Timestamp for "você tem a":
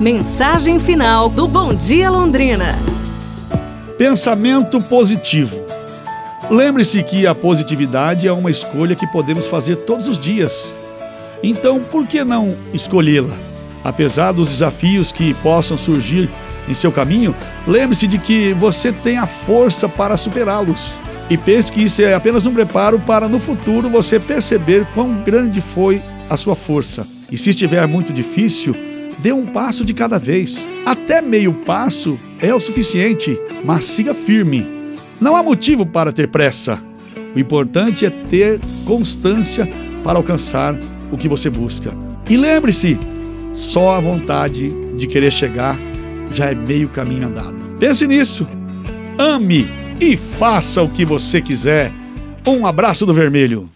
18.54-19.26